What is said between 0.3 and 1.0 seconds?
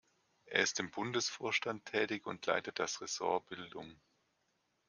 Er ist im